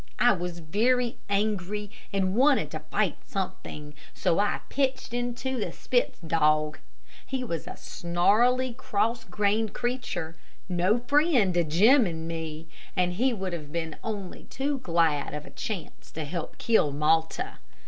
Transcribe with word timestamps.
I 0.17 0.31
was 0.31 0.57
very 0.57 1.19
angry 1.29 1.91
and 2.11 2.33
wanted 2.33 2.71
to 2.71 2.79
fight 2.79 3.17
something, 3.27 3.93
so 4.15 4.39
I 4.39 4.61
pitched 4.67 5.13
into 5.13 5.59
the 5.59 5.71
Spitz 5.71 6.17
dog. 6.25 6.79
He 7.23 7.43
was 7.43 7.67
a 7.67 7.77
snarly, 7.77 8.73
cross 8.73 9.23
grained 9.23 9.75
creature, 9.75 10.35
no 10.67 10.97
friend 10.97 11.53
to 11.53 11.63
Jim 11.63 12.07
and 12.07 12.27
me, 12.27 12.67
and 12.95 13.13
he 13.13 13.31
would 13.31 13.53
have 13.53 13.71
been 13.71 13.95
only 14.03 14.45
too 14.45 14.79
glad 14.79 15.35
of 15.35 15.45
a 15.45 15.51
chance 15.51 16.09
to 16.13 16.25
help 16.25 16.57
kill 16.57 16.91
Malta. 16.91 17.59